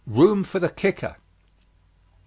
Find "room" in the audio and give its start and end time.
0.07-0.43